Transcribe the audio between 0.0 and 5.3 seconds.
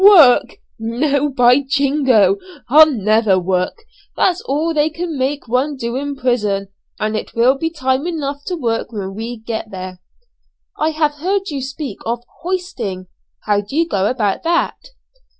"Work! no, by jingo! I'll never work; that's all they can